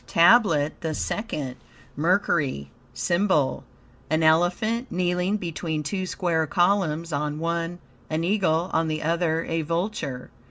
TABLET 0.07 0.81
THE 0.81 0.95
SECOND 0.95 1.57
Mercury 1.95 2.71
SYMBOL 2.91 3.63
An 4.09 4.23
elephant, 4.23 4.91
kneeling 4.91 5.37
between 5.37 5.83
two 5.83 6.07
square 6.07 6.47
columns; 6.47 7.13
on 7.13 7.37
one 7.37 7.77
an 8.09 8.23
eagle, 8.23 8.71
on 8.73 8.87
the 8.87 9.03
other 9.03 9.43
a 9.45 9.61
vulture. 9.61 10.31